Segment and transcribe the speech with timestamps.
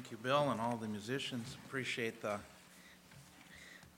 [0.00, 1.58] Thank you, Bill, and all the musicians.
[1.66, 2.38] Appreciate the.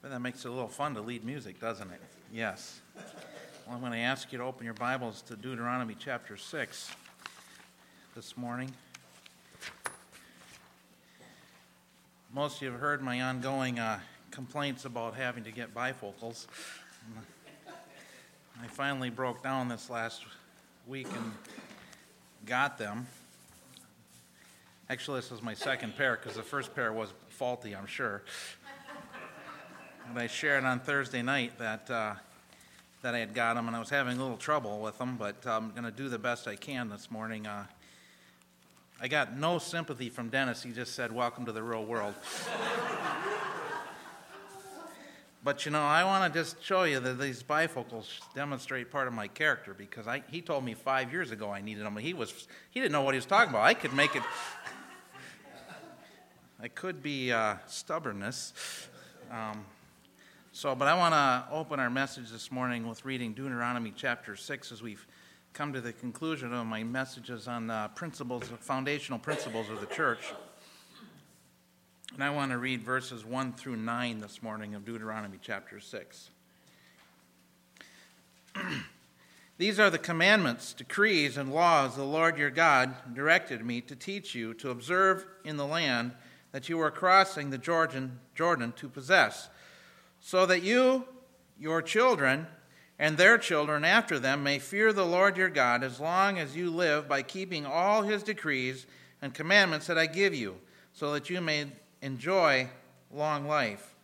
[0.03, 2.01] Well, that makes it a little fun to lead music, doesn't it?
[2.33, 2.81] Yes.
[2.97, 6.91] Well, I'm going to ask you to open your Bibles to Deuteronomy chapter 6
[8.17, 8.73] this morning.
[12.35, 14.01] Most of you have heard my ongoing uh,
[14.33, 16.49] complaints about having to get bifocals.
[18.61, 20.25] I finally broke down this last
[20.89, 21.33] week and
[22.45, 23.07] got them.
[24.91, 28.23] Actually, this was my second pair because the first pair was faulty, I'm sure.
[30.09, 32.15] And I shared on Thursday night that uh,
[33.03, 35.47] that I had got them, and I was having a little trouble with them, but
[35.47, 37.47] I'm going to do the best I can this morning.
[37.47, 37.67] Uh,
[39.01, 40.63] I got no sympathy from Dennis.
[40.63, 42.15] He just said, "Welcome to the real world."
[45.45, 49.15] but you know, I want to just show you that these bifocals demonstrate part of
[49.15, 51.97] my character because I, he told me five years ago I needed them.
[51.97, 53.63] He was he didn't know what he was talking about.
[53.63, 54.23] I could make it.
[56.65, 58.53] I could be uh, stubbornness.
[59.33, 59.65] Um,
[60.53, 64.71] so, but I want to open our message this morning with reading Deuteronomy chapter 6
[64.71, 65.05] as we've
[65.55, 70.33] come to the conclusion of my messages on principles, foundational principles of the church.
[72.15, 76.31] And I want to read verses 1 through 9 this morning of Deuteronomy chapter 6.
[79.59, 84.37] These are the commandments, decrees, and laws the Lord your God directed me to teach
[84.37, 86.13] you to observe in the land
[86.53, 89.49] that you are crossing the Jordan, Jordan to possess,
[90.21, 91.07] so that you,
[91.59, 92.47] your children,
[92.99, 96.71] and their children after them may fear the Lord your God as long as you
[96.71, 98.87] live by keeping all his decrees
[99.21, 100.57] and commandments that I give you,
[100.93, 101.67] so that you may
[102.03, 102.69] enjoy
[103.11, 103.95] long life.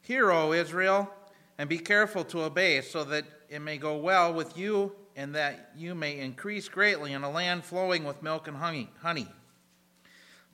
[0.00, 1.10] Hear, O Israel,
[1.58, 5.70] and be careful to obey, so that it may go well with you and that
[5.76, 9.28] you may increase greatly in a land flowing with milk and honey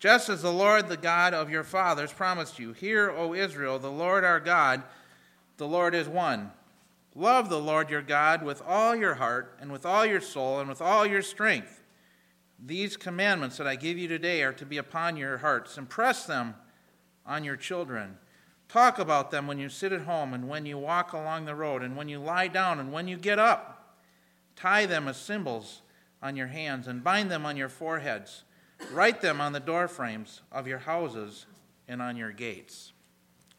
[0.01, 2.73] just as the Lord, the God of your fathers, promised you.
[2.73, 4.83] Hear, O Israel, the Lord our God,
[5.59, 6.51] the Lord is one.
[7.15, 10.71] Love the Lord your God with all your heart, and with all your soul, and
[10.71, 11.83] with all your strength.
[12.59, 15.77] These commandments that I give you today are to be upon your hearts.
[15.77, 16.55] Impress them
[17.27, 18.17] on your children.
[18.69, 21.83] Talk about them when you sit at home, and when you walk along the road,
[21.83, 23.99] and when you lie down, and when you get up.
[24.57, 25.83] Tie them as symbols
[26.23, 28.45] on your hands, and bind them on your foreheads.
[28.93, 31.47] Write them on the doorframes of your houses
[31.87, 32.93] and on your gates.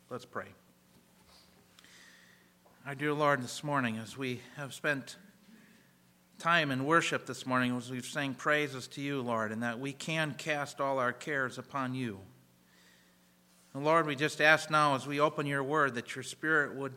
[0.09, 0.47] Let's pray.
[2.85, 5.15] Our dear Lord, this morning, as we have spent
[6.37, 9.93] time in worship this morning, as we've sang praises to you, Lord, and that we
[9.93, 12.19] can cast all our cares upon you.
[13.73, 16.95] And Lord, we just ask now as we open your word that your Spirit would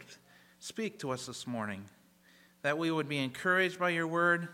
[0.59, 1.85] speak to us this morning,
[2.63, 4.49] that we would be encouraged by your word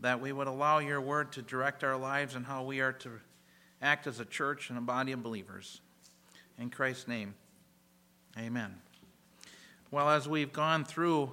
[0.00, 3.10] that we would allow your word to direct our lives and how we are to
[3.82, 5.80] act as a church and a body of believers.
[6.58, 7.34] In Christ's name,
[8.36, 8.74] amen.
[9.90, 11.32] Well, as we've gone through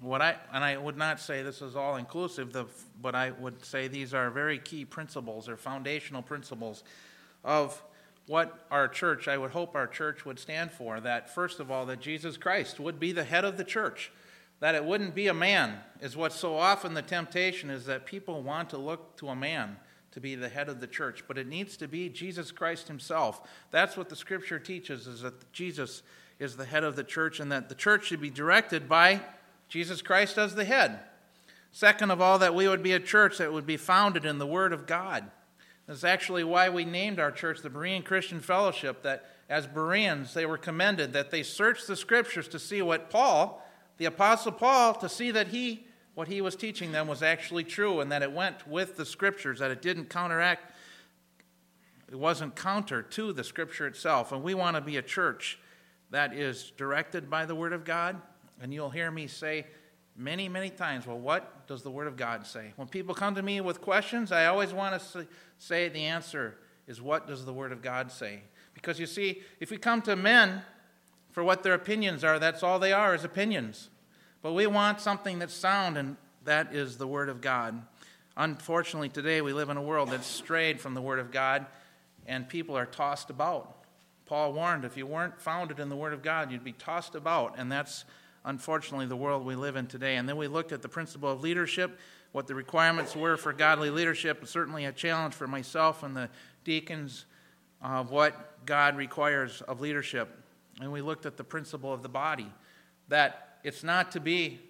[0.00, 2.56] what I, and I would not say this is all inclusive,
[3.00, 6.82] but I would say these are very key principles or foundational principles
[7.44, 7.80] of
[8.26, 11.00] what our church, I would hope our church would stand for.
[11.00, 14.12] That, first of all, that Jesus Christ would be the head of the church
[14.62, 18.44] that it wouldn't be a man is what so often the temptation is that people
[18.44, 19.76] want to look to a man
[20.12, 23.40] to be the head of the church but it needs to be jesus christ himself.
[23.72, 26.04] That's what the scripture teaches is that jesus
[26.38, 29.22] is the head of the church and that the church should be directed by
[29.68, 31.00] jesus christ as the head.
[31.72, 34.46] Second of all that we would be a church that would be founded in the
[34.46, 35.28] word of god.
[35.88, 40.46] That's actually why we named our church the berean christian fellowship that as bereans they
[40.46, 43.58] were commended that they searched the scriptures to see what paul
[43.98, 48.00] the Apostle Paul to see that he, what he was teaching them was actually true
[48.00, 50.72] and that it went with the scriptures, that it didn't counteract,
[52.10, 54.32] it wasn't counter to the scripture itself.
[54.32, 55.58] And we want to be a church
[56.10, 58.20] that is directed by the Word of God.
[58.60, 59.66] And you'll hear me say
[60.14, 62.72] many, many times, well, what does the Word of God say?
[62.76, 65.26] When people come to me with questions, I always want to
[65.58, 68.40] say the answer is, what does the Word of God say?
[68.74, 70.62] Because you see, if we come to men
[71.32, 72.38] for what their opinions are.
[72.38, 73.88] That's all they are, is opinions.
[74.42, 77.82] But we want something that's sound, and that is the Word of God.
[78.36, 81.66] Unfortunately, today we live in a world that's strayed from the Word of God,
[82.26, 83.84] and people are tossed about.
[84.26, 87.58] Paul warned if you weren't founded in the Word of God, you'd be tossed about,
[87.58, 88.04] and that's
[88.44, 90.16] unfortunately the world we live in today.
[90.16, 91.98] And then we looked at the principle of leadership,
[92.32, 96.28] what the requirements were for godly leadership, certainly a challenge for myself and the
[96.64, 97.26] deacons
[97.82, 100.41] of what God requires of leadership
[100.80, 102.52] and we looked at the principle of the body
[103.08, 104.60] that it's not to be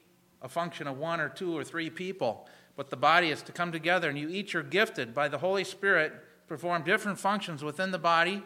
[0.41, 3.71] a function of one or two or three people, but the body is to come
[3.71, 6.13] together, and you each are gifted by the Holy Spirit,
[6.49, 8.43] perform different functions within the body.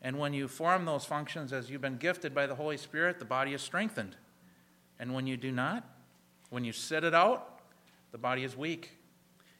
[0.00, 3.24] And when you form those functions as you've been gifted by the Holy Spirit, the
[3.24, 4.16] body is strengthened.
[4.98, 5.84] And when you do not,
[6.50, 7.60] when you sit it out,
[8.10, 8.90] the body is weak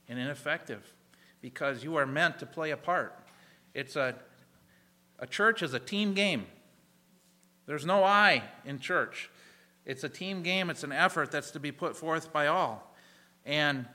[0.09, 0.95] and ineffective
[1.41, 3.19] because you are meant to play a part.
[3.75, 4.15] It's a,
[5.19, 6.47] a church is a team game.
[7.67, 9.31] There's no I in church.
[9.85, 12.95] It's a team game, it's an effort that's to be put forth by all.
[13.45, 13.87] And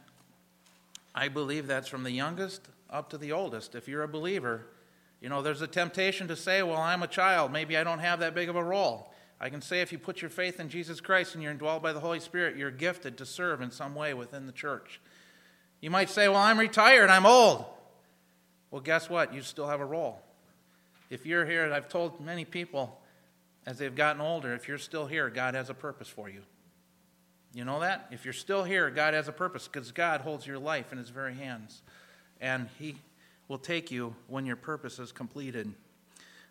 [1.16, 3.76] I believe that's from the youngest up to the oldest.
[3.76, 4.66] If you're a believer,
[5.22, 7.52] you know, there's a temptation to say, well, I'm a child.
[7.52, 9.12] Maybe I don't have that big of a role.
[9.40, 11.94] I can say if you put your faith in Jesus Christ and you're indwelled by
[11.94, 15.00] the Holy Spirit, you're gifted to serve in some way within the church.
[15.80, 17.66] You might say, well, I'm retired, I'm old.
[18.72, 19.34] Well, guess what?
[19.34, 20.22] You still have a role.
[21.10, 23.00] If you're here, and I've told many people
[23.68, 26.42] as they've gotten older, if you're still here, God has a purpose for you.
[27.54, 28.08] You know that?
[28.12, 31.10] If you're still here, God has a purpose because God holds your life in His
[31.10, 31.82] very hands.
[32.40, 32.96] And He
[33.50, 35.74] will take you when your purpose is completed.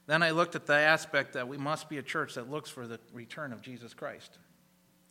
[0.06, 2.86] Then I looked at the aspect that we must be a church that looks for
[2.86, 4.36] the return of Jesus Christ.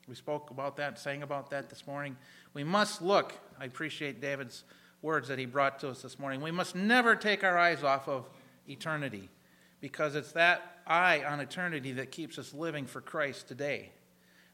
[0.08, 2.18] We spoke about that, sang about that this morning.
[2.54, 3.34] We must look.
[3.60, 4.64] I appreciate David's
[5.02, 6.42] words that he brought to us this morning.
[6.42, 8.30] We must never take our eyes off of
[8.70, 9.30] eternity
[9.86, 13.92] because it's that eye on eternity that keeps us living for Christ today.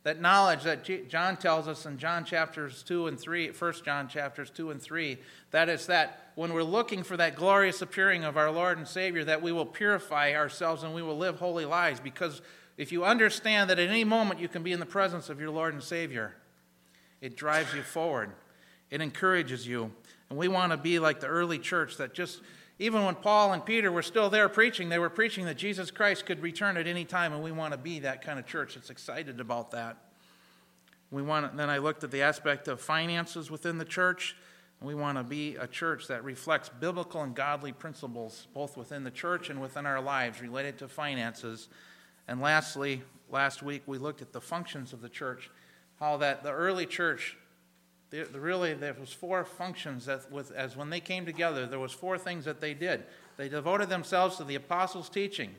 [0.03, 4.49] That knowledge that John tells us in John chapters 2 and 3, 1 John chapters
[4.49, 5.17] 2 and 3,
[5.51, 9.23] that is that when we're looking for that glorious appearing of our Lord and Savior,
[9.23, 12.01] that we will purify ourselves and we will live holy lives.
[12.01, 12.41] Because
[12.77, 15.51] if you understand that at any moment you can be in the presence of your
[15.51, 16.35] Lord and Savior,
[17.21, 18.33] it drives you forward,
[18.89, 19.93] it encourages you.
[20.29, 22.41] And we want to be like the early church that just
[22.81, 26.25] even when Paul and Peter were still there preaching, they were preaching that Jesus Christ
[26.25, 28.89] could return at any time, and we want to be that kind of church that's
[28.89, 29.97] excited about that.
[31.11, 31.55] We want.
[31.55, 34.35] Then I looked at the aspect of finances within the church.
[34.81, 39.11] We want to be a church that reflects biblical and godly principles, both within the
[39.11, 41.69] church and within our lives, related to finances.
[42.27, 45.51] And lastly, last week we looked at the functions of the church,
[45.99, 47.37] how that the early church
[48.33, 52.17] really, there was four functions that, with, as when they came together, there was four
[52.17, 53.03] things that they did.
[53.37, 55.51] They devoted themselves to the apostles' teaching.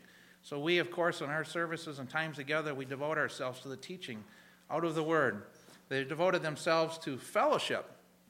[0.43, 3.77] So we, of course, in our services and times together, we devote ourselves to the
[3.77, 4.23] teaching
[4.71, 5.45] out of the Word.
[5.89, 7.85] They devoted themselves to fellowship,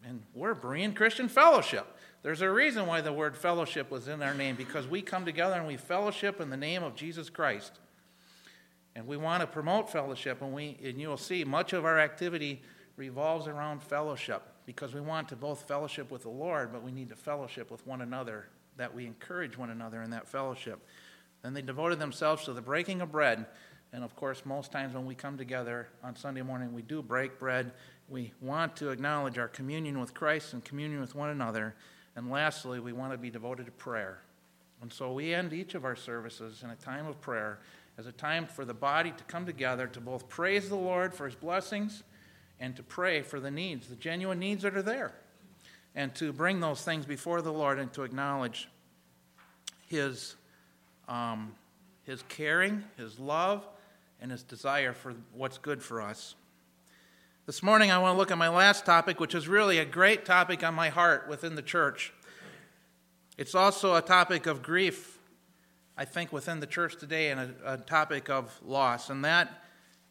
[0.06, 1.86] and we're Berean Christian Fellowship.
[2.22, 5.56] There's a reason why the word fellowship was in our name, because we come together
[5.56, 7.72] and we fellowship in the name of Jesus Christ.
[8.94, 12.62] And we want to promote fellowship, and, we, and you'll see much of our activity
[12.96, 17.08] revolves around fellowship because we want to both fellowship with the Lord, but we need
[17.08, 20.80] to fellowship with one another, that we encourage one another in that fellowship.
[21.42, 23.46] Then they devoted themselves to the breaking of bread.
[23.92, 27.38] And of course, most times when we come together on Sunday morning, we do break
[27.38, 27.72] bread.
[28.08, 31.74] We want to acknowledge our communion with Christ and communion with one another.
[32.14, 34.22] And lastly, we want to be devoted to prayer.
[34.80, 37.58] And so we end each of our services in a time of prayer
[37.98, 41.26] as a time for the body to come together to both praise the Lord for
[41.26, 42.02] his blessings
[42.62, 45.12] and to pray for the needs, the genuine needs that are there,
[45.96, 48.68] and to bring those things before the Lord and to acknowledge
[49.88, 50.36] His,
[51.08, 51.56] um,
[52.04, 53.66] His caring, His love,
[54.20, 56.36] and His desire for what's good for us.
[57.46, 60.24] This morning, I want to look at my last topic, which is really a great
[60.24, 62.12] topic on my heart within the church.
[63.36, 65.18] It's also a topic of grief,
[65.98, 69.61] I think, within the church today, and a, a topic of loss, and that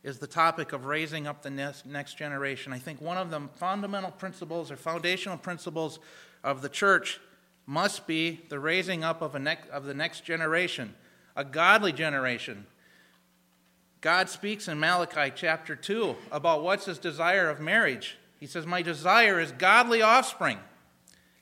[0.04, 2.74] is the topic of raising up the next, generation.
[2.74, 6.00] I think one of the fundamental principles or foundational principles
[6.44, 7.20] of the church
[7.68, 10.96] must be the raising up of, a of the next generation,
[11.36, 12.66] a godly generation.
[14.02, 18.18] God speaks in Malachi chapter 2 about what's his desire of marriage.
[18.40, 20.58] He says, My desire is godly offspring.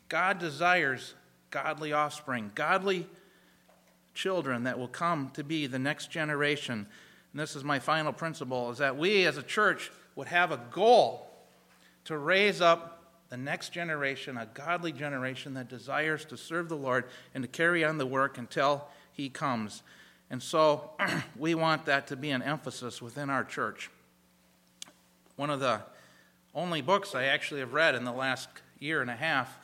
[0.09, 1.13] God desires
[1.51, 3.07] godly offspring, godly
[4.13, 6.87] children that will come to be the next generation
[7.31, 10.59] and this is my final principle, is that we as a church would have a
[10.71, 11.29] goal
[12.05, 17.05] to raise up the next generation, a godly generation that desires to serve the Lord
[17.35, 19.83] and to carry on the work until He comes.
[20.31, 20.91] And so
[21.37, 23.91] we want that to be an emphasis within our church.
[25.35, 25.81] One of the
[26.55, 29.59] only books I actually have read in the last year and a half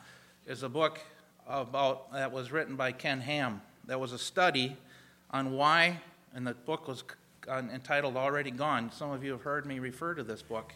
[0.46, 1.00] is a book
[1.48, 3.60] about that was written by Ken Ham.
[3.86, 4.76] That was a study
[5.30, 6.00] on why,
[6.34, 7.02] and the book was
[7.48, 8.90] Uh, entitled Already Gone.
[8.90, 10.72] Some of you have heard me refer to this book.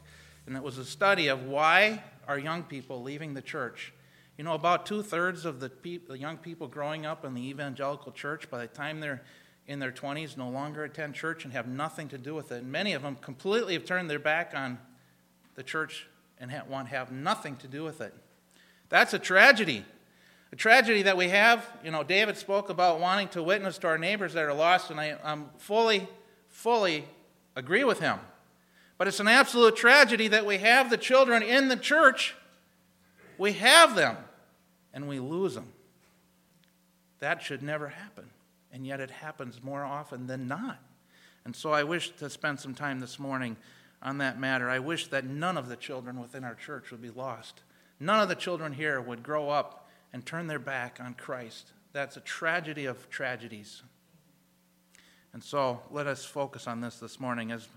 [0.46, 3.92] And it was a study of why are young people leaving the church.
[4.38, 5.70] You know, about two thirds of the,
[6.08, 9.22] the young people growing up in the evangelical church, by the time they're
[9.66, 12.62] in their 20s, no longer attend church and have nothing to do with it.
[12.62, 14.78] And many of them completely have turned their back on
[15.56, 16.06] the church
[16.38, 18.14] and want to have nothing to do with it.
[18.88, 19.84] That's a tragedy.
[20.52, 23.98] A tragedy that we have, you know, David spoke about wanting to witness to our
[23.98, 26.08] neighbors that are lost, and I I'm fully,
[26.50, 27.06] fully
[27.56, 28.18] agree with him.
[28.98, 32.34] But it's an absolute tragedy that we have the children in the church,
[33.38, 34.16] we have them,
[34.92, 35.72] and we lose them.
[37.20, 38.28] That should never happen.
[38.72, 40.78] And yet it happens more often than not.
[41.44, 43.56] And so I wish to spend some time this morning
[44.02, 44.68] on that matter.
[44.68, 47.62] I wish that none of the children within our church would be lost.
[47.98, 51.72] None of the children here would grow up and turn their back on Christ.
[51.92, 53.82] That's a tragedy of tragedies.
[55.32, 57.52] And so let us focus on this this morning.
[57.52, 57.68] As,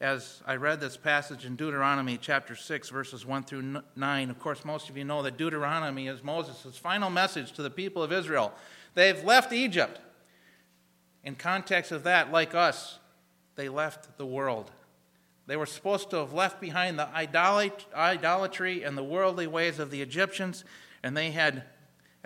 [0.00, 4.64] as I read this passage in Deuteronomy chapter 6, verses 1 through 9, of course,
[4.64, 8.52] most of you know that Deuteronomy is Moses' final message to the people of Israel.
[8.94, 10.00] They've left Egypt.
[11.24, 12.98] In context of that, like us,
[13.56, 14.70] they left the world.
[15.46, 20.02] They were supposed to have left behind the idolatry and the worldly ways of the
[20.02, 20.62] Egyptians,
[21.02, 21.64] and they had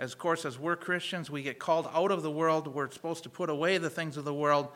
[0.03, 2.67] as of course as we're christians we get called out of the world.
[2.67, 4.67] We're supposed to put away the things of the world.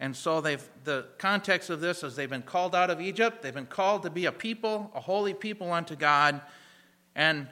[0.00, 3.42] And so they've the context of this is they've been called out of egypt.
[3.42, 6.40] They've been called to be a people a holy people unto god.
[7.14, 7.46] And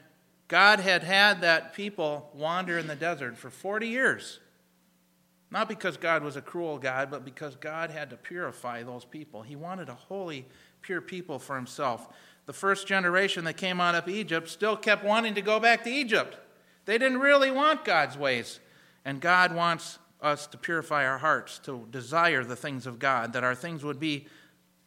[0.49, 4.41] god had had that people wander in the desert for 40 years.
[5.51, 9.43] Not because god was a cruel god but because god had to purify those people.
[9.43, 10.47] He wanted a holy
[10.81, 12.09] pure people for himself.
[12.47, 15.91] The first generation that came out of egypt still kept wanting to go back to
[15.91, 16.39] egypt
[16.89, 18.61] they didn't really want God's ways.
[19.05, 23.45] And God wants us to purify our hearts, to desire the things of God, that
[23.45, 24.27] our things would be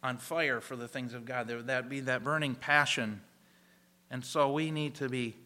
[0.02, 3.20] on fire for the things of God, that would be that burning passion.
[4.10, 5.36] And so we need to be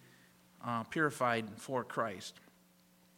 [0.67, 2.41] uh, purified for Christ.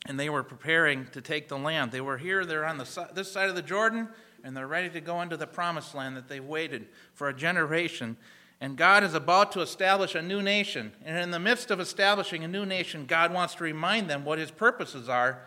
[0.07, 1.93] And they were preparing to take the land.
[1.93, 4.09] They were here, they're on the, this side of the Jordan,
[4.43, 8.17] and they're ready to go into the promised land that they've waited for a generation
[8.61, 10.93] and God is about to establish a new nation.
[11.05, 14.39] And in the midst of establishing a new nation, God wants to remind them what
[14.39, 15.43] his purposes are.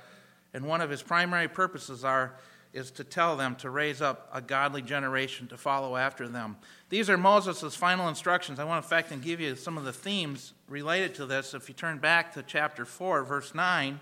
[0.54, 2.36] And one of his primary purposes are
[2.74, 6.56] is to tell them to raise up a godly generation to follow after them.
[6.88, 8.60] These are Moses' final instructions.
[8.60, 11.54] I want to, fact, and give you some of the themes related to this.
[11.54, 14.00] If you turn back to chapter 4, verse 9,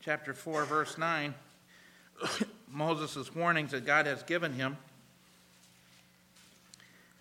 [0.00, 1.34] chapter 4, verse 9,
[2.70, 4.76] Moses' warnings that God has given him.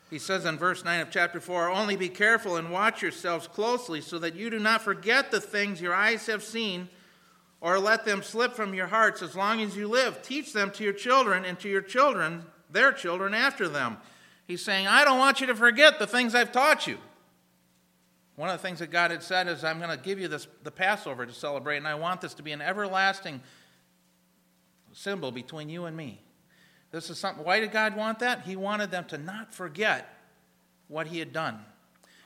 [0.09, 4.01] He says in verse 9 of chapter 4 Only be careful and watch yourselves closely
[4.01, 6.89] so that you do not forget the things your eyes have seen
[7.61, 10.21] or let them slip from your hearts as long as you live.
[10.21, 13.97] Teach them to your children and to your children, their children after them.
[14.47, 16.97] He's saying, I don't want you to forget the things I've taught you.
[18.35, 20.47] One of the things that God had said is, I'm going to give you this,
[20.63, 23.41] the Passover to celebrate, and I want this to be an everlasting
[24.93, 26.21] symbol between you and me.
[26.91, 28.43] This is something, why did God want that?
[28.43, 30.13] He wanted them to not forget
[30.87, 31.59] what He had done.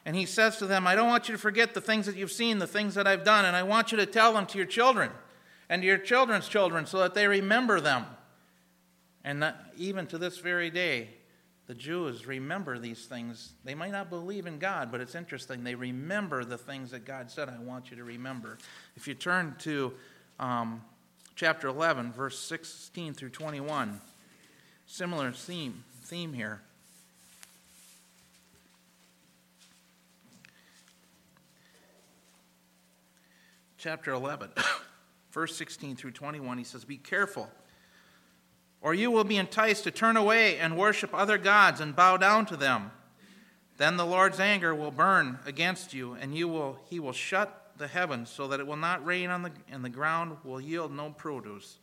[0.06, 2.32] And He says to them, I don't want you to forget the things that you've
[2.32, 4.68] seen, the things that I've done, and I want you to tell them to your
[4.68, 5.12] children
[5.70, 8.06] and to your children's children so that they remember them.
[9.24, 11.10] And even to this very day,
[11.68, 13.54] the Jews remember these things.
[13.64, 15.64] They might not believe in God, but it's interesting.
[15.64, 18.58] They remember the things that God said, I want you to remember.
[18.98, 19.94] If you turn to
[20.40, 20.82] um,
[21.36, 24.02] chapter 11, verse 16 through 21.
[24.94, 26.62] Similar theme, theme here.
[33.80, 34.52] Chapter 11,
[35.32, 37.50] verse 16 through 21, he says, Be careful,
[38.84, 42.46] or you will be enticed to turn away and worship other gods and bow down
[42.46, 42.92] to them.
[43.78, 47.88] Then the Lord's anger will burn against you, and you will, he will shut the
[47.88, 51.10] heavens so that it will not rain on the, and the ground will yield no
[51.10, 51.80] produce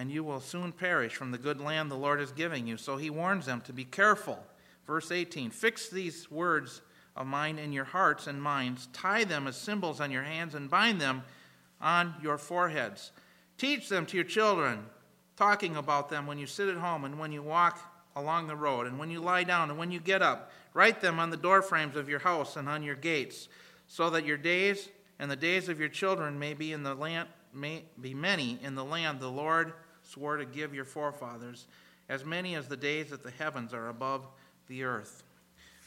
[0.00, 2.78] and you will soon perish from the good land the Lord is giving you.
[2.78, 4.42] So he warns them to be careful.
[4.86, 6.80] Verse 18 Fix these words
[7.14, 10.70] of mine in your hearts and minds, tie them as symbols on your hands, and
[10.70, 11.22] bind them
[11.82, 13.12] on your foreheads.
[13.58, 14.86] Teach them to your children,
[15.36, 17.78] talking about them when you sit at home and when you walk
[18.16, 20.50] along the road, and when you lie down and when you get up.
[20.72, 23.50] Write them on the doorframes of your house and on your gates,
[23.86, 24.88] so that your days
[25.18, 28.74] and the days of your children may be in the land may be many in
[28.74, 29.72] the land the Lord
[30.12, 31.66] swore to give your forefathers,
[32.08, 34.26] as many as the days that the heavens are above
[34.68, 35.22] the earth.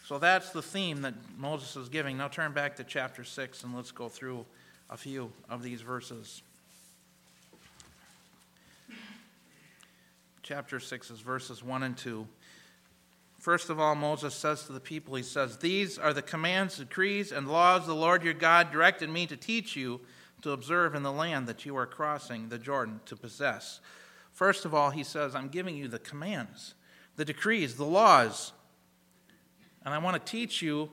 [0.05, 2.17] So that's the theme that Moses is giving.
[2.17, 4.45] Now turn back to chapter 6 and let's go through
[4.89, 6.41] a few of these verses.
[10.41, 12.27] Chapter 6 is verses 1 and 2.
[13.39, 17.31] First of all, Moses says to the people, He says, These are the commands, decrees,
[17.31, 19.99] and laws the Lord your God directed me to teach you
[20.41, 23.79] to observe in the land that you are crossing the Jordan to possess
[24.33, 26.73] First of all, he says, I'm giving you the commands,
[27.15, 28.51] the decrees, the laws.
[29.85, 30.89] And I want to teach you.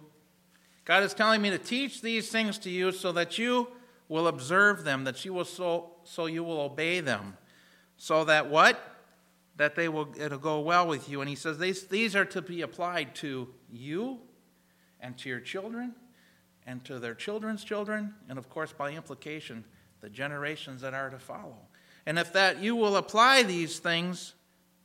[0.84, 3.68] God is telling me to teach these things to you so that you
[4.08, 7.36] will observe them, that you will so, so you will obey them.
[7.96, 8.78] So that what?
[9.56, 11.20] That they will it'll go well with you.
[11.20, 14.18] And he says these, these are to be applied to you
[15.00, 15.94] and to your children
[16.66, 19.64] and to their children's children, and of course, by implication,
[20.00, 21.56] the generations that are to follow.
[22.06, 24.34] And if that you will apply these things,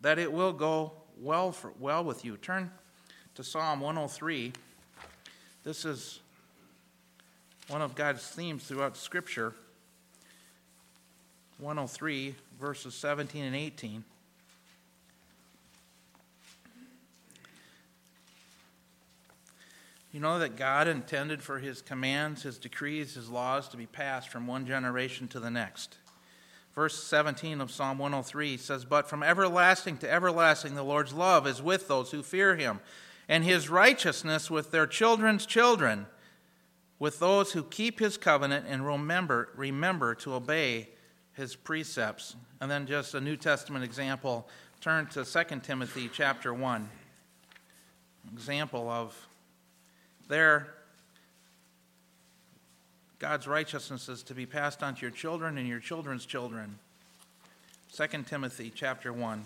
[0.02, 2.38] that it will go well, for, well with you.
[2.38, 2.70] Turn
[3.36, 4.54] to Psalm 103.
[5.64, 6.20] This is
[7.68, 9.54] one of God's themes throughout Scripture.
[11.58, 14.04] 103, verses 17 and 18.
[20.12, 24.30] You know that God intended for his commands, his decrees, his laws to be passed
[24.30, 25.98] from one generation to the next.
[26.76, 31.62] Verse 17 of Psalm 103 says, But from everlasting to everlasting the Lord's love is
[31.62, 32.82] with those who fear him,
[33.30, 36.06] and his righteousness with their children's children,
[37.00, 40.90] with those who keep his covenant and remember, remember to obey
[41.34, 42.36] his precepts.
[42.60, 44.48] And then just a New Testament example,
[44.82, 46.90] turn to 2 Timothy chapter 1.
[48.34, 49.16] Example of
[50.28, 50.74] there,
[53.18, 56.78] God's righteousness is to be passed on to your children and your children's children.
[57.94, 59.46] 2 Timothy chapter 1.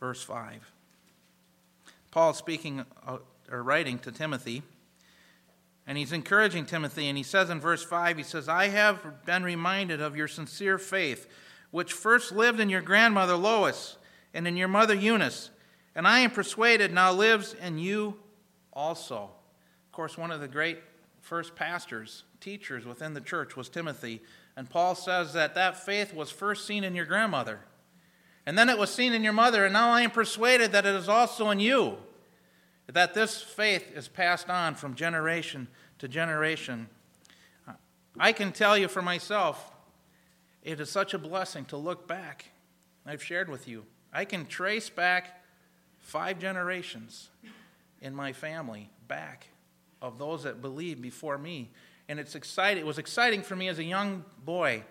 [0.00, 0.70] Verse 5.
[2.10, 3.18] Paul speaking uh,
[3.50, 4.62] or writing to Timothy,
[5.86, 9.44] and he's encouraging Timothy, and he says in verse 5, he says, I have been
[9.44, 11.28] reminded of your sincere faith,
[11.70, 13.96] which first lived in your grandmother Lois
[14.34, 15.50] and in your mother Eunice,
[15.94, 18.16] and I am persuaded now lives in you
[18.72, 19.30] also.
[19.86, 20.78] Of course, one of the great
[21.20, 24.20] first pastors, teachers within the church was Timothy,
[24.56, 27.60] and Paul says that that faith was first seen in your grandmother.
[28.44, 30.94] And then it was seen in your mother, and now I am persuaded that it
[30.94, 31.96] is also in you
[32.92, 36.88] that this faith is passed on from generation to generation.
[38.18, 39.72] I can tell you for myself,
[40.62, 42.50] it is such a blessing to look back.
[43.06, 43.84] I've shared with you.
[44.14, 45.42] I can trace back
[45.98, 47.30] five generations
[48.00, 49.48] in my family back
[50.00, 51.70] of those that believed before me.
[52.08, 52.80] And it's exciting.
[52.80, 54.84] It was exciting for me as a young boy,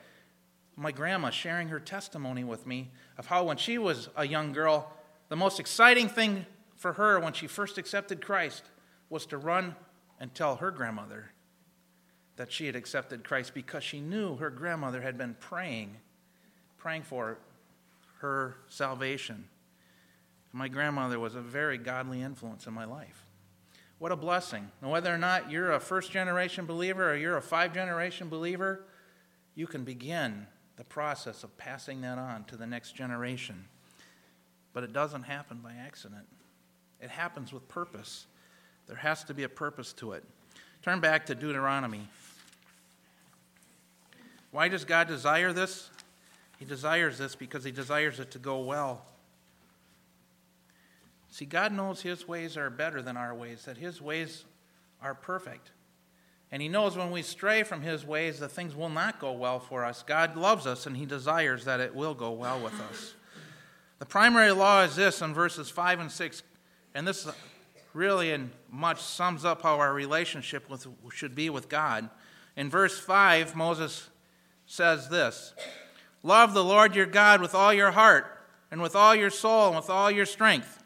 [0.76, 4.92] my grandma sharing her testimony with me of how when she was a young girl,
[5.30, 8.64] the most exciting thing for her when she first accepted Christ
[9.10, 9.76] was to run
[10.20, 11.32] and tell her grandmother
[12.36, 15.96] that she had accepted Christ because she knew her grandmother had been praying,
[16.78, 17.38] praying for
[18.24, 19.44] her salvation.
[20.54, 23.26] My grandmother was a very godly influence in my life.
[24.00, 24.72] What a blessing.
[24.82, 28.86] And whether or not you're a first generation believer or you're a five generation believer,
[29.56, 33.66] you can begin the process of passing that on to the next generation.
[34.72, 36.26] But it doesn't happen by accident.
[37.02, 38.28] It happens with purpose.
[38.88, 40.24] There has to be a purpose to it.
[40.82, 42.08] Turn back to Deuteronomy.
[44.52, 45.90] Why does God desire this?
[46.64, 49.04] He desires this because He desires it to go well.
[51.30, 54.46] See, God knows His ways are better than our ways, that His ways
[55.02, 55.72] are perfect.
[56.54, 59.60] And He knows when we stray from His ways that things will not go well
[59.60, 60.04] for us.
[60.04, 63.14] God loves us and He desires that it will go well with us.
[64.00, 66.44] The primary law is this in verses 5 and 6
[66.96, 67.28] and this
[67.92, 72.10] really and much sums up how our relationship with, should be with God.
[72.56, 74.08] In verse 5, Moses
[74.66, 75.54] says this
[76.24, 78.26] Love the Lord your God with all your heart,
[78.72, 80.84] and with all your soul, and with all your strength.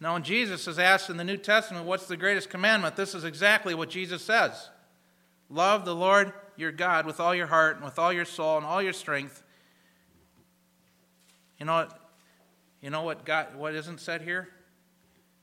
[0.00, 2.96] Now, when Jesus is asked in the New Testament, what's the greatest commandment?
[2.96, 4.70] This is exactly what Jesus says
[5.48, 8.66] Love the Lord your God with all your heart, and with all your soul, and
[8.66, 9.42] all your strength.
[11.58, 11.88] You know?
[12.80, 14.48] You know what God what isn't said here?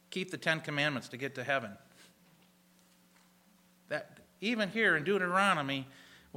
[0.09, 1.71] keep the Ten Commandments to get to heaven.
[3.89, 5.87] That even here in Deuteronomy,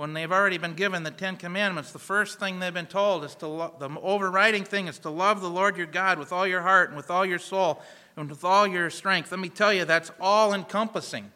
[0.01, 3.35] when they've already been given the Ten Commandments, the first thing they've been told is
[3.35, 6.63] to lo- the overriding thing is to love the Lord your God with all your
[6.63, 7.83] heart and with all your soul
[8.17, 9.31] and with all your strength.
[9.31, 11.31] Let me tell you, that's all encompassing.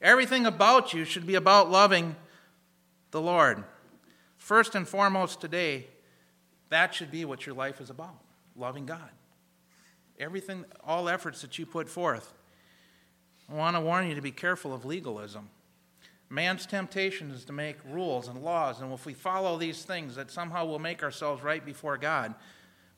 [0.00, 2.14] Everything about you should be about loving
[3.10, 3.64] the Lord.
[4.36, 5.88] First and foremost today,
[6.68, 8.14] that should be what your life is about
[8.54, 9.10] loving God
[10.20, 12.32] everything, all efforts that you put forth.
[13.50, 15.48] I want to warn you to be careful of legalism.
[16.30, 20.30] Man's temptation is to make rules and laws, and if we follow these things, that
[20.30, 22.34] somehow we'll make ourselves right before God.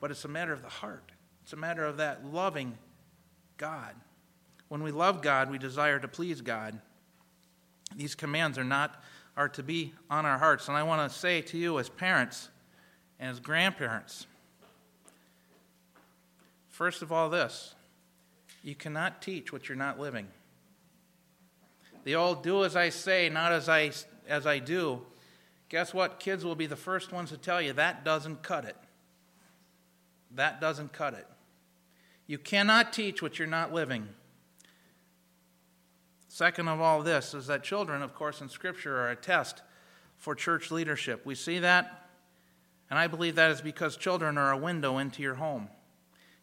[0.01, 1.13] But it's a matter of the heart,
[1.43, 2.77] it's a matter of that loving
[3.57, 3.95] God.
[4.69, 6.81] When we love God, we desire to please God.
[7.97, 9.03] These commands are not
[9.37, 10.69] are to be on our hearts.
[10.69, 12.51] And I want to say to you, as parents
[13.19, 14.27] and as grandparents,
[16.69, 17.75] first of all, this
[18.63, 20.27] you cannot teach what you're not living.
[22.05, 23.93] The all do as I say, not as I,
[24.29, 25.03] as I do.
[25.69, 26.19] Guess what?
[26.19, 28.77] Kids will be the first ones to tell you that doesn't cut it.
[30.33, 31.27] That doesn't cut it.
[32.27, 34.09] You cannot teach what you're not living.
[36.29, 39.63] Second of all, this is that children, of course, in Scripture are a test
[40.17, 41.27] for church leadership.
[41.27, 42.09] We see that,
[42.89, 45.69] and I believe that is because children are a window into your home.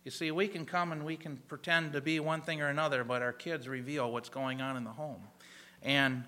[0.03, 3.03] You see, we can come and we can pretend to be one thing or another,
[3.03, 5.21] but our kids reveal what's going on in the home.
[5.81, 6.23] And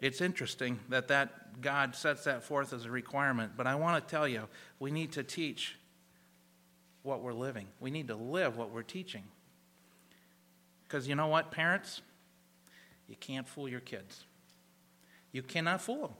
[0.00, 3.52] it's interesting that, that God sets that forth as a requirement.
[3.56, 5.76] But I want to tell you, we need to teach
[7.02, 7.66] what we're living.
[7.80, 9.24] We need to live what we're teaching.
[10.84, 12.02] Because you know what, parents?
[13.08, 14.24] You can't fool your kids.
[15.32, 16.10] You cannot fool them.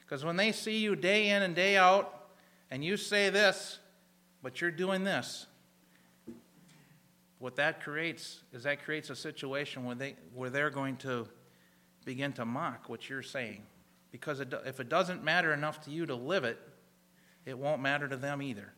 [0.00, 2.12] Because when they see you day in and day out,
[2.70, 3.78] and you say this,
[4.42, 5.46] but you're doing this,
[7.38, 11.28] what that creates is that creates a situation where, they, where they're going to
[12.04, 13.62] begin to mock what you're saying.
[14.10, 16.58] Because it, if it doesn't matter enough to you to live it,
[17.44, 18.72] it won't matter to them either.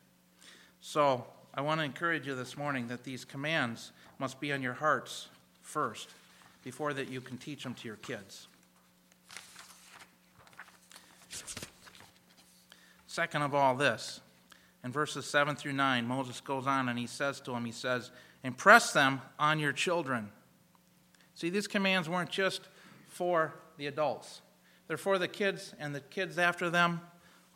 [0.81, 4.75] So I want to encourage you this morning that these commands must be on your
[4.75, 5.29] hearts
[5.63, 6.09] first
[6.65, 8.49] before that you can teach them to your kids.
[13.07, 14.21] Second of all, this.
[14.85, 18.11] In verses 7 through 9, Moses goes on and he says to him, he says,
[18.45, 20.31] Impress them on your children.
[21.35, 22.63] See, these commands weren't just
[23.09, 24.43] for the adults,
[24.87, 27.01] they're for the kids and the kids after them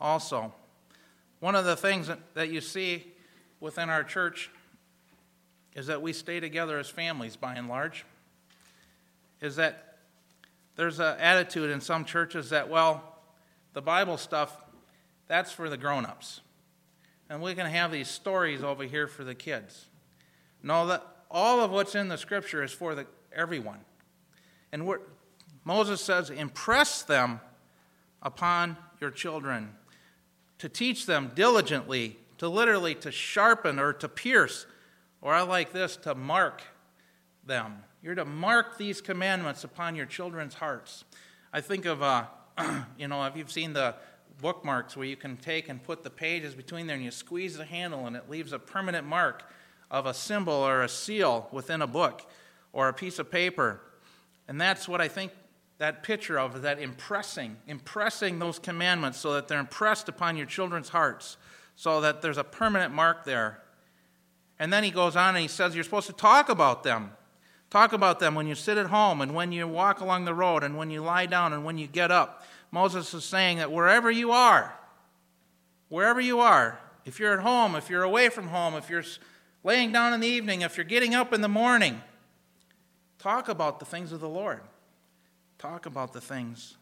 [0.00, 0.52] also.
[1.40, 3.12] One of the things that you see
[3.58, 4.50] within our church
[5.74, 8.04] is that we stay together as families by and large.
[9.40, 9.98] Is that
[10.76, 13.02] there's an attitude in some churches that, well,
[13.72, 14.56] the Bible stuff,
[15.26, 16.40] that's for the grown ups.
[17.28, 19.86] And we can have these stories over here for the kids.
[20.62, 23.80] No, that all of what's in the scripture is for the, everyone.
[24.72, 25.00] And what
[25.64, 27.40] Moses says, impress them
[28.22, 29.70] upon your children
[30.58, 34.66] to teach them diligently, to literally to sharpen or to pierce,
[35.20, 36.62] or I like this, to mark
[37.44, 37.78] them.
[38.02, 41.04] You're to mark these commandments upon your children's hearts.
[41.52, 42.26] I think of, uh,
[42.98, 43.94] you know, if you've seen the
[44.40, 47.64] bookmarks where you can take and put the pages between there and you squeeze the
[47.64, 49.44] handle and it leaves a permanent mark
[49.92, 52.28] of a symbol or a seal within a book
[52.72, 53.80] or a piece of paper.
[54.48, 55.30] And that's what I think
[55.78, 60.88] that picture of that impressing, impressing those commandments so that they're impressed upon your children's
[60.88, 61.36] hearts,
[61.76, 63.60] so that there's a permanent mark there.
[64.58, 67.10] And then he goes on and he says you're supposed to talk about them.
[67.68, 70.62] Talk about them when you sit at home and when you walk along the road
[70.62, 72.44] and when you lie down and when you get up.
[72.70, 74.74] Moses is saying that wherever you are,
[75.88, 79.04] wherever you are, if you're at home, if you're away from home, if you're
[79.64, 82.00] laying down in the evening, if you're getting up in the morning,
[83.18, 84.60] talk about the things of the Lord.
[85.58, 86.76] Talk about the things.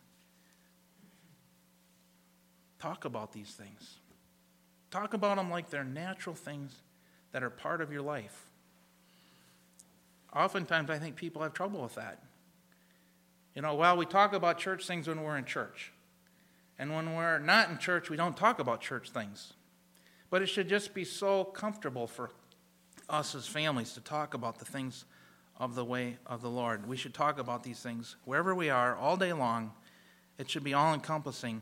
[2.78, 3.96] Talk about these things.
[4.90, 6.74] Talk about them like they're natural things
[7.32, 8.46] that are part of your life.
[10.34, 12.22] Oftentimes, I think people have trouble with that.
[13.54, 15.92] You know, well, we talk about church things when we're in church.
[16.78, 19.52] And when we're not in church, we don't talk about church things.
[20.30, 22.30] But it should just be so comfortable for
[23.12, 25.04] us as families to talk about the things
[25.58, 26.88] of the way of the Lord.
[26.88, 29.72] We should talk about these things wherever we are, all day long.
[30.38, 31.60] It should be all encompassing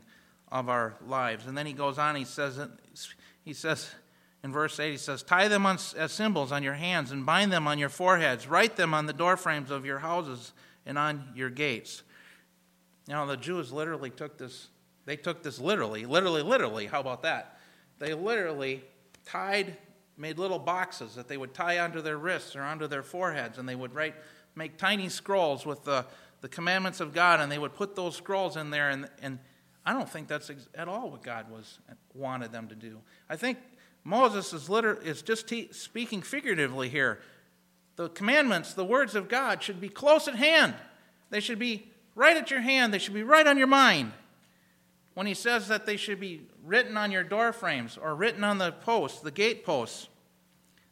[0.51, 1.45] of our lives.
[1.45, 2.59] And then he goes on, he says,
[3.43, 3.89] he says
[4.43, 7.51] in verse 8, he says, Tie them on, as symbols on your hands and bind
[7.51, 8.47] them on your foreheads.
[8.47, 10.53] Write them on the doorframes of your houses
[10.85, 12.03] and on your gates.
[13.07, 14.67] Now, the Jews literally took this,
[15.05, 16.85] they took this literally, literally, literally.
[16.85, 17.59] How about that?
[17.97, 18.83] They literally
[19.25, 19.75] tied
[20.19, 23.67] made little boxes that they would tie onto their wrists or onto their foreheads, and
[23.67, 24.15] they would write,
[24.53, 26.05] make tiny scrolls with the,
[26.41, 28.89] the commandments of God, and they would put those scrolls in there.
[28.89, 29.39] And, and
[29.85, 31.79] I don't think that's at all what God was
[32.13, 32.99] wanted them to do.
[33.29, 33.57] I think
[34.03, 37.21] Moses is, liter- is just te- speaking figuratively here.
[37.95, 40.75] The commandments, the words of God, should be close at hand.
[41.29, 42.93] They should be right at your hand.
[42.93, 44.11] They should be right on your mind.
[45.13, 48.57] When he says that they should be written on your door frames or written on
[48.57, 50.08] the posts, the gate posts,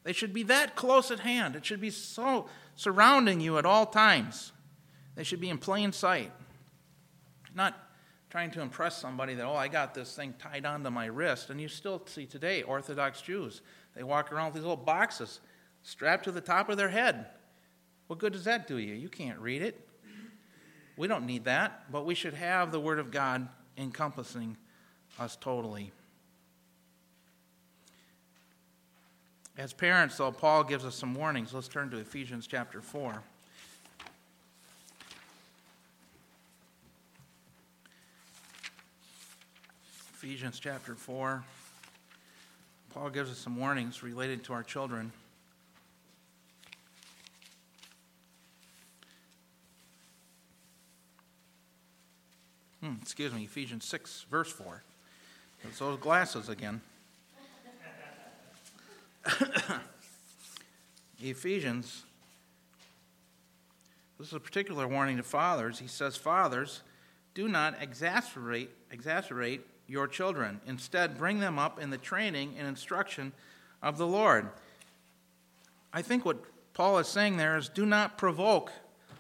[0.07, 1.57] they should be that close at hand.
[1.57, 4.53] It should be so surrounding you at all times.
[5.15, 6.31] They should be in plain sight.
[7.53, 7.77] Not
[8.29, 11.49] trying to impress somebody that, oh, I got this thing tied onto my wrist.
[11.49, 13.59] And you still see today Orthodox Jews.
[13.97, 15.41] They walk around with these little boxes
[15.81, 17.25] strapped to the top of their head.
[18.07, 18.93] What good does that do you?
[18.93, 19.89] You can't read it.
[20.95, 24.55] We don't need that, but we should have the Word of God encompassing
[25.19, 25.91] us totally.
[29.57, 31.51] As parents, though, Paul gives us some warnings.
[31.51, 33.23] Let's turn to Ephesians chapter 4.
[40.13, 41.43] Ephesians chapter 4.
[42.93, 45.11] Paul gives us some warnings related to our children.
[52.81, 54.83] Hmm, excuse me, Ephesians 6, verse 4.
[55.63, 56.81] It's those glasses again.
[61.21, 62.03] Ephesians,
[64.17, 65.79] this is a particular warning to fathers.
[65.79, 66.81] He says, Fathers,
[67.33, 70.59] do not exasperate, exasperate your children.
[70.65, 73.31] Instead, bring them up in the training and instruction
[73.81, 74.49] of the Lord.
[75.93, 76.37] I think what
[76.73, 78.71] Paul is saying there is do not provoke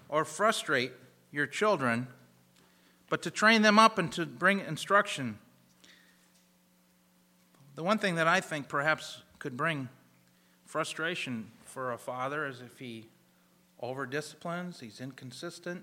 [0.09, 0.91] or frustrate
[1.31, 2.07] your children,
[3.09, 5.37] but to train them up and to bring instruction.
[7.75, 9.89] The one thing that I think perhaps could bring
[10.67, 13.07] frustration for a father is if he
[13.79, 15.81] over disciplines, he's inconsistent.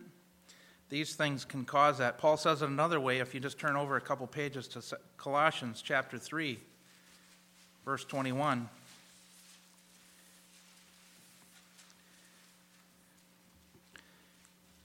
[0.90, 2.18] These things can cause that.
[2.18, 4.82] Paul says it another way if you just turn over a couple pages to
[5.16, 6.58] Colossians chapter 3,
[7.84, 8.68] verse 21.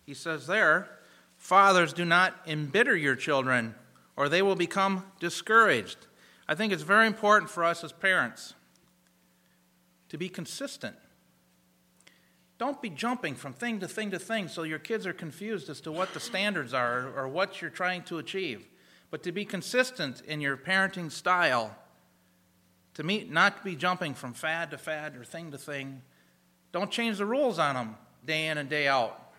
[0.06, 0.88] He says there,
[1.38, 3.76] Fathers, do not embitter your children,
[4.16, 5.98] or they will become discouraged.
[6.48, 8.54] I think it's very important for us as parents
[10.10, 10.96] to be consistent.
[12.58, 15.80] Don't be jumping from thing to thing to thing so your kids are confused as
[15.82, 18.68] to what the standards are or what you're trying to achieve.
[19.12, 21.76] But to be consistent in your parenting style,
[22.96, 26.02] to meet, not be jumping from fad to fad or thing to thing.
[26.74, 27.96] Don't change the rules on them
[28.26, 29.32] day in and day out.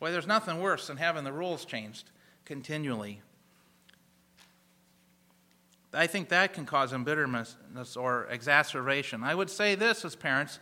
[0.00, 2.10] Well, there's nothing worse than having the rules changed
[2.44, 3.20] continually.
[5.94, 7.54] I think that can cause embitterment
[7.96, 9.22] or exacerbation.
[9.22, 10.58] I would say this as parents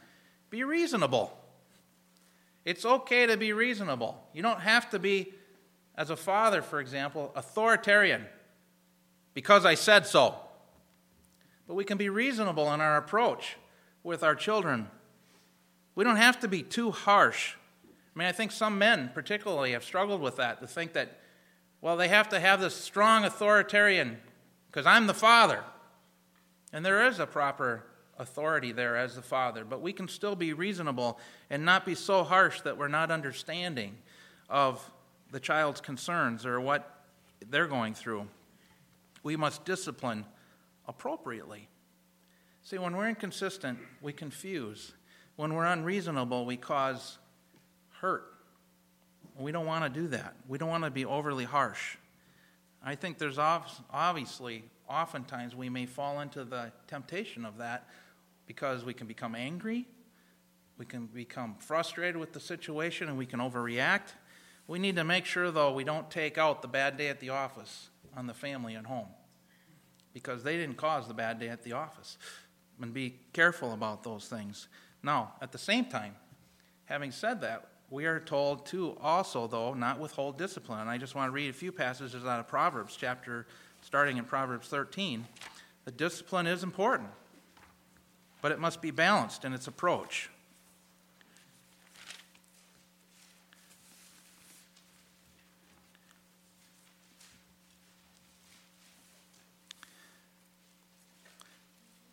[0.50, 1.36] be reasonable.
[2.64, 4.20] It's okay to be reasonable.
[4.34, 5.32] You don't have to be,
[5.96, 8.26] as a father, for example, authoritarian
[9.32, 10.34] because I said so.
[11.68, 13.56] But we can be reasonable in our approach
[14.02, 14.88] with our children.
[15.94, 17.54] We don't have to be too harsh.
[17.84, 21.20] I mean, I think some men, particularly, have struggled with that to think that,
[21.80, 24.18] well, they have to have this strong authoritarian
[24.70, 25.64] because I'm the father.
[26.72, 27.82] And there is a proper
[28.18, 32.22] authority there as the father, but we can still be reasonable and not be so
[32.22, 33.96] harsh that we're not understanding
[34.48, 34.88] of
[35.32, 37.02] the child's concerns or what
[37.48, 38.28] they're going through.
[39.22, 40.24] We must discipline
[40.86, 41.68] appropriately.
[42.62, 44.92] See, when we're inconsistent, we confuse.
[45.36, 47.18] When we're unreasonable, we cause
[48.00, 48.24] hurt.
[49.38, 50.34] We don't want to do that.
[50.46, 51.96] We don't want to be overly harsh.
[52.82, 57.88] I think there's obviously, oftentimes, we may fall into the temptation of that
[58.46, 59.86] because we can become angry,
[60.78, 64.14] we can become frustrated with the situation, and we can overreact.
[64.66, 67.30] We need to make sure, though, we don't take out the bad day at the
[67.30, 69.08] office on the family at home
[70.12, 72.18] because they didn't cause the bad day at the office.
[72.80, 74.68] And be careful about those things.
[75.02, 76.16] Now, at the same time,
[76.86, 80.80] having said that, we are told to also, though, not withhold discipline.
[80.80, 83.46] And I just want to read a few passages out of Proverbs, chapter
[83.82, 85.26] starting in Proverbs 13.
[85.84, 87.08] The discipline is important,
[88.42, 90.30] but it must be balanced in its approach.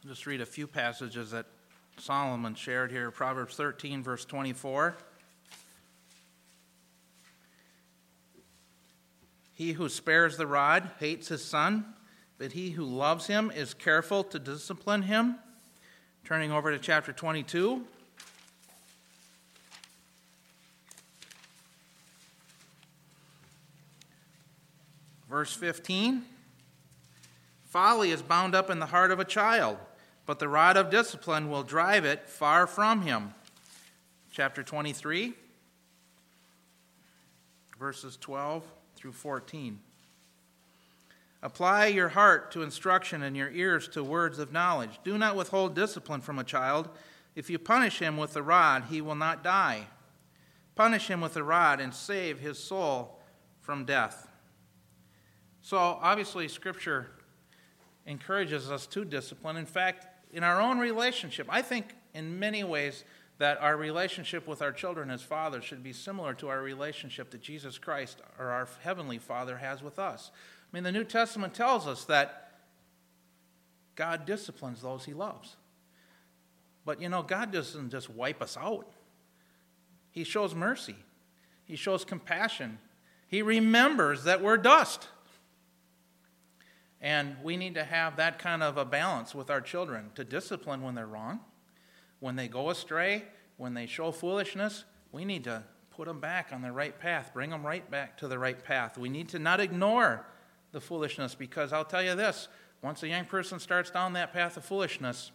[0.04, 1.46] I'll just read a few passages that
[2.00, 3.12] Solomon shared here.
[3.12, 4.96] Proverbs 13, verse 24.
[9.58, 11.84] He who spares the rod hates his son,
[12.38, 15.40] but he who loves him is careful to discipline him.
[16.24, 17.82] Turning over to chapter 22.
[25.28, 26.22] Verse 15
[27.66, 29.80] Folly is bound up in the heart of a child,
[30.28, 33.34] but the rod of discipline will drive it far from him.
[34.32, 35.34] Chapter 23,
[37.80, 38.64] verses 12
[38.98, 39.80] through 14.
[41.44, 45.00] Apply your heart to instruction and your ears to words of knowledge.
[45.04, 46.90] Do not withhold discipline from a child.
[47.36, 49.88] If you punish him with the rod, he will not die.
[50.76, 53.20] Punish him with the rod and save his soul
[53.62, 54.28] from death.
[55.62, 57.08] So, obviously, Scripture
[58.06, 59.58] encourages us to discipline.
[59.58, 63.04] In fact, in our own relationship, I think in many ways
[63.38, 67.42] that our relationship with our children as fathers should be similar to our relationship that
[67.42, 70.32] Jesus Christ or our Heavenly Father has with us.
[70.34, 72.52] I mean, the New Testament tells us that
[73.96, 75.56] God disciplines those he loves.
[76.86, 78.88] But you know, God doesn't just wipe us out,
[80.12, 80.96] He shows mercy,
[81.66, 82.80] He shows compassion,
[83.28, 85.10] He remembers that we're dust.
[87.00, 90.82] And we need to have that kind of a balance with our children to discipline
[90.82, 91.42] when they're wrong
[92.20, 93.24] when they go astray,
[93.58, 97.50] when they show foolishness, we need to put them back on the right path, bring
[97.50, 98.98] them right back to the right path.
[98.98, 100.26] We need to not ignore
[100.72, 102.48] the foolishness because I'll tell you this
[102.82, 105.32] once a young person starts down that path of foolishness,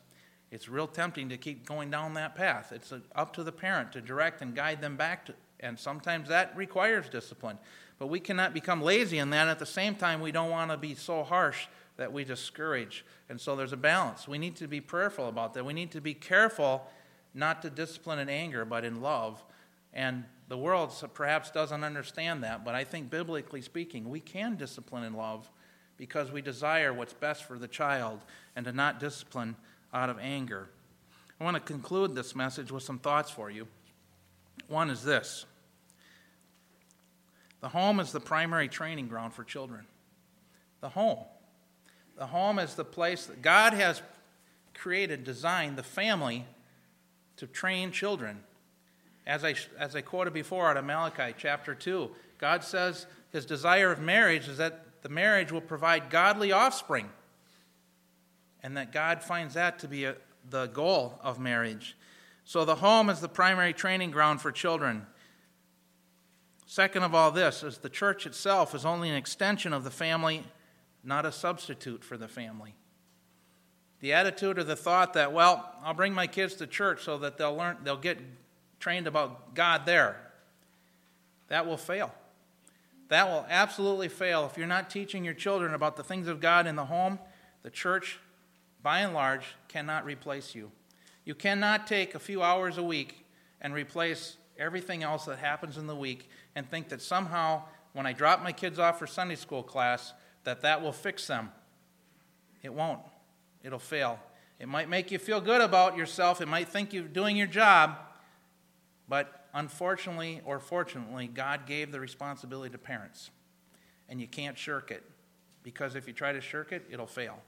[0.50, 2.72] it's real tempting to keep going down that path.
[2.72, 6.56] It's up to the parent to direct and guide them back to, and sometimes that
[6.56, 7.58] requires discipline.
[7.98, 9.48] But we cannot become lazy in that.
[9.48, 11.66] At the same time, we don't want to be so harsh
[11.96, 13.04] that we discourage.
[13.28, 14.26] And so there's a balance.
[14.26, 15.64] We need to be prayerful about that.
[15.64, 16.86] We need to be careful
[17.34, 19.44] not to discipline in anger, but in love.
[19.92, 25.04] And the world perhaps doesn't understand that, but I think biblically speaking, we can discipline
[25.04, 25.50] in love
[25.96, 28.20] because we desire what's best for the child
[28.56, 29.56] and to not discipline
[29.92, 30.68] out of anger.
[31.40, 33.66] I want to conclude this message with some thoughts for you.
[34.68, 35.44] One is this
[37.60, 39.86] the home is the primary training ground for children.
[40.80, 41.18] The home.
[42.22, 44.00] The home is the place that God has
[44.74, 46.46] created, designed the family
[47.36, 48.44] to train children.
[49.26, 52.08] As I, as I quoted before out of Malachi chapter 2,
[52.38, 57.10] God says his desire of marriage is that the marriage will provide godly offspring,
[58.62, 60.14] and that God finds that to be a,
[60.48, 61.96] the goal of marriage.
[62.44, 65.06] So the home is the primary training ground for children.
[66.66, 70.44] Second of all, this is the church itself is only an extension of the family
[71.04, 72.74] not a substitute for the family.
[74.00, 77.38] The attitude or the thought that, well, I'll bring my kids to church so that
[77.38, 78.18] they'll learn, they'll get
[78.80, 80.16] trained about God there,
[81.48, 82.12] that will fail.
[83.08, 84.46] That will absolutely fail.
[84.46, 87.18] If you're not teaching your children about the things of God in the home,
[87.62, 88.18] the church,
[88.82, 90.72] by and large, cannot replace you.
[91.24, 93.24] You cannot take a few hours a week
[93.60, 97.62] and replace everything else that happens in the week and think that somehow,
[97.92, 100.12] when I drop my kids off for Sunday school class,
[100.44, 101.50] that that will fix them.
[102.62, 103.00] It won't.
[103.62, 104.18] It'll fail.
[104.58, 106.40] It might make you feel good about yourself.
[106.40, 107.96] It might think you're doing your job.
[109.08, 113.30] But unfortunately or fortunately, God gave the responsibility to parents.
[114.08, 115.02] And you can't shirk it.
[115.62, 117.38] Because if you try to shirk it, it'll fail.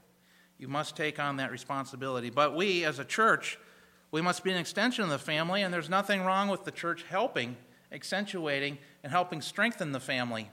[0.57, 2.29] You must take on that responsibility.
[2.29, 3.59] But we, as a church,
[4.11, 7.03] we must be an extension of the family, and there's nothing wrong with the church
[7.09, 7.57] helping,
[7.91, 10.49] accentuating, and helping strengthen the family.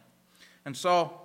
[0.65, 1.22] And so,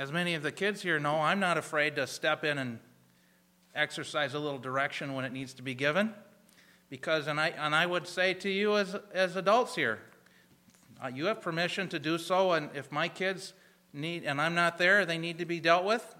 [0.00, 2.78] as many of the kids here know, I'm not afraid to step in and
[3.74, 6.14] exercise a little direction when it needs to be given.
[6.88, 9.98] Because, and I, and I would say to you as, as adults here,
[11.04, 12.52] uh, you have permission to do so.
[12.52, 13.52] And if my kids
[13.92, 16.14] need, and I'm not there, they need to be dealt with,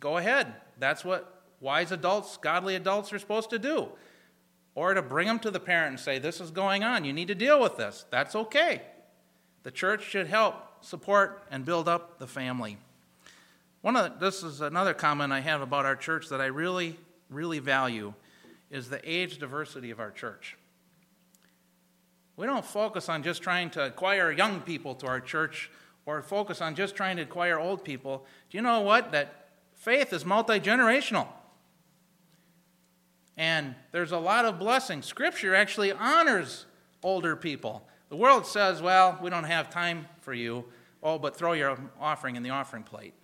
[0.00, 0.54] go ahead.
[0.78, 3.88] That's what wise adults, godly adults are supposed to do.
[4.74, 7.04] Or to bring them to the parent and say, This is going on.
[7.04, 8.06] You need to deal with this.
[8.10, 8.80] That's okay.
[9.62, 12.78] The church should help support and build up the family.
[13.86, 16.96] One of the, this is another comment I have about our church that I really,
[17.30, 18.14] really value
[18.68, 20.56] is the age diversity of our church.
[22.36, 25.70] We don't focus on just trying to acquire young people to our church
[26.04, 28.26] or focus on just trying to acquire old people.
[28.50, 29.12] Do you know what?
[29.12, 31.28] That faith is multi generational.
[33.36, 35.00] And there's a lot of blessing.
[35.00, 36.66] Scripture actually honors
[37.04, 37.86] older people.
[38.08, 40.64] The world says, well, we don't have time for you.
[41.04, 43.14] Oh, but throw your offering in the offering plate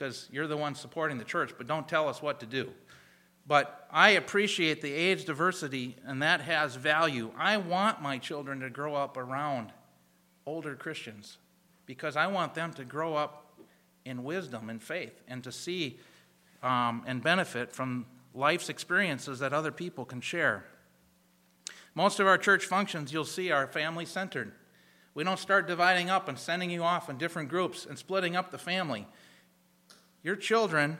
[0.00, 2.70] because you're the one supporting the church, but don't tell us what to do.
[3.46, 7.30] But I appreciate the age diversity, and that has value.
[7.36, 9.72] I want my children to grow up around
[10.46, 11.36] older Christians
[11.84, 13.58] because I want them to grow up
[14.06, 16.00] in wisdom and faith and to see
[16.62, 20.64] um, and benefit from life's experiences that other people can share.
[21.94, 24.52] Most of our church functions, you'll see, are family centered.
[25.12, 28.50] We don't start dividing up and sending you off in different groups and splitting up
[28.50, 29.06] the family.
[30.22, 30.98] Your children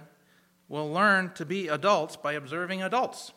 [0.68, 3.32] will learn to be adults by observing adults.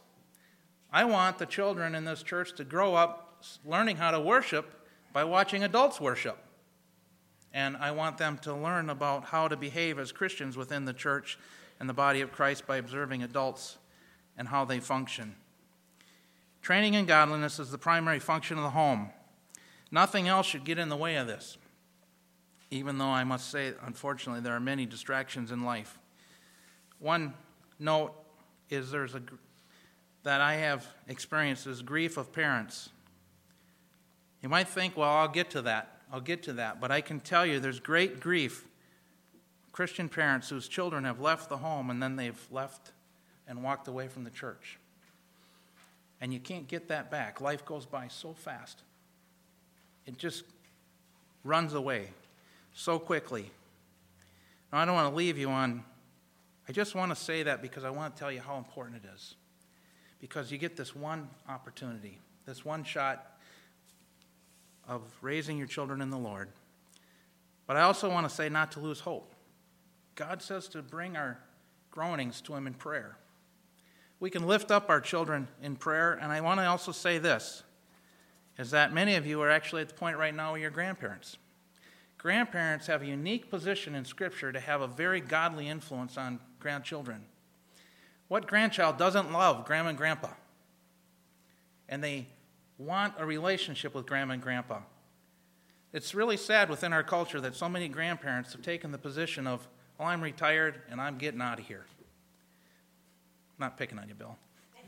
[0.91, 5.23] I want the children in this church to grow up learning how to worship by
[5.23, 6.37] watching adults worship.
[7.53, 11.37] And I want them to learn about how to behave as Christians within the church
[11.79, 13.77] and the body of Christ by observing adults
[14.37, 15.35] and how they function.
[16.61, 19.09] Training in godliness is the primary function of the home.
[19.91, 21.57] Nothing else should get in the way of this
[22.73, 25.99] even though I must say, unfortunately, there are many distractions in life.
[26.99, 27.33] One
[27.77, 28.13] note
[28.69, 29.21] is there's a
[30.23, 32.89] that I have experienced is grief of parents.
[34.41, 36.01] You might think, well, I'll get to that.
[36.11, 36.79] I'll get to that.
[36.79, 38.65] But I can tell you there's great grief.
[39.73, 42.93] Christian parents whose children have left the home and then they've left
[43.49, 44.79] and walked away from the church.
[46.21, 47.41] And you can't get that back.
[47.41, 48.81] Life goes by so fast.
[50.05, 50.45] It just
[51.43, 52.11] runs away
[52.73, 53.51] so quickly.
[54.71, 55.83] Now, I don't want to leave you on,
[56.67, 59.09] I just want to say that because I want to tell you how important it
[59.13, 59.35] is.
[60.19, 63.37] Because you get this one opportunity, this one shot
[64.87, 66.49] of raising your children in the Lord.
[67.67, 69.33] But I also want to say not to lose hope.
[70.15, 71.39] God says to bring our
[71.91, 73.17] groanings to Him in prayer.
[74.19, 77.63] We can lift up our children in prayer, and I want to also say this
[78.57, 81.37] is that many of you are actually at the point right now with your grandparents.
[82.23, 87.25] Grandparents have a unique position in Scripture to have a very godly influence on grandchildren.
[88.29, 90.29] What grandchild doesn't love grandma and grandpa?
[91.89, 92.27] And they
[92.77, 94.79] want a relationship with grandma and grandpa.
[95.91, 99.67] It's really sad within our culture that so many grandparents have taken the position of,
[99.99, 101.85] well, I'm retired and I'm getting out of here.
[103.59, 104.37] not picking on you, Bill.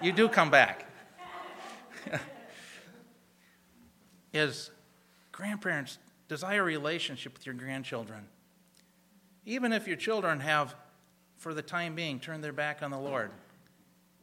[0.00, 0.86] you do come back.
[4.32, 4.70] is
[5.36, 8.26] grandparents desire a relationship with your grandchildren.
[9.44, 10.74] Even if your children have,
[11.36, 13.30] for the time being, turned their back on the Lord,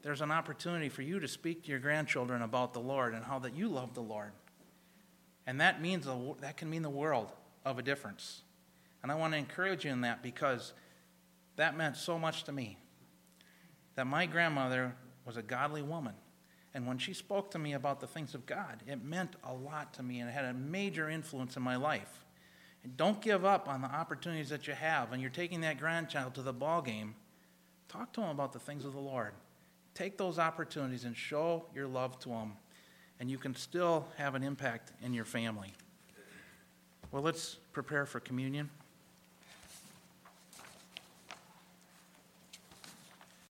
[0.01, 3.39] there's an opportunity for you to speak to your grandchildren about the Lord and how
[3.39, 4.31] that you love the Lord.
[5.45, 6.07] And that means
[6.41, 7.31] that can mean the world
[7.63, 8.41] of a difference.
[9.01, 10.73] And I want to encourage you in that because
[11.57, 12.77] that meant so much to me.
[13.95, 14.95] That my grandmother
[15.25, 16.15] was a godly woman.
[16.73, 19.93] And when she spoke to me about the things of God, it meant a lot
[19.95, 22.25] to me and it had a major influence in my life.
[22.83, 25.11] And don't give up on the opportunities that you have.
[25.11, 27.15] When you're taking that grandchild to the ball game,
[27.87, 29.33] talk to them about the things of the Lord.
[29.93, 32.53] Take those opportunities and show your love to them,
[33.19, 35.73] and you can still have an impact in your family.
[37.11, 38.71] Well, let's prepare for communion.